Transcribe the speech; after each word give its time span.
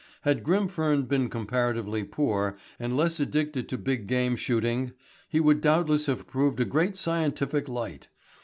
Had 0.23 0.43
Grimfern 0.43 1.03
been 1.07 1.29
comparatively 1.29 2.03
poor, 2.03 2.57
and 2.79 2.97
less 2.97 3.19
addicted 3.19 3.69
to 3.69 3.77
big 3.77 4.07
game 4.07 4.35
shooting, 4.35 4.93
he 5.29 5.39
would 5.39 5.61
doubtless 5.61 6.07
have 6.07 6.25
proved 6.25 6.59
a 6.59 6.65
great 6.65 6.97
scientific 6.97 7.67
light. 7.69 8.09